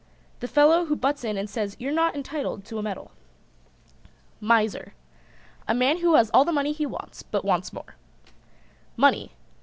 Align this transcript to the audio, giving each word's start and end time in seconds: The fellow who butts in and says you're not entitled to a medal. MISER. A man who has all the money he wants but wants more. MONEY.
The 0.39 0.47
fellow 0.47 0.85
who 0.85 0.95
butts 0.95 1.23
in 1.23 1.37
and 1.37 1.47
says 1.47 1.75
you're 1.79 1.91
not 1.91 2.15
entitled 2.15 2.65
to 2.65 2.79
a 2.79 2.81
medal. 2.81 3.11
MISER. 4.41 4.95
A 5.67 5.75
man 5.75 5.99
who 5.99 6.15
has 6.15 6.31
all 6.31 6.43
the 6.43 6.51
money 6.51 6.71
he 6.71 6.87
wants 6.87 7.21
but 7.21 7.45
wants 7.45 7.71
more. 7.71 7.93
MONEY. 8.97 9.33